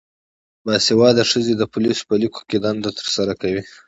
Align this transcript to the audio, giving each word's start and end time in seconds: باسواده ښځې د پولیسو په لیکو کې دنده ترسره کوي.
باسواده 0.65 1.23
ښځې 1.31 1.53
د 1.57 1.63
پولیسو 1.73 2.03
په 2.09 2.15
لیکو 2.21 2.41
کې 2.49 2.57
دنده 2.65 2.89
ترسره 2.99 3.33
کوي. 3.41 3.63